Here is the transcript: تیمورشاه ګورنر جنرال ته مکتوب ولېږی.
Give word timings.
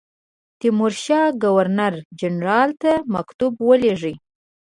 تیمورشاه 0.59 1.27
ګورنر 1.43 1.93
جنرال 2.19 2.69
ته 2.81 2.91
مکتوب 3.13 3.53
ولېږی. 3.67 4.13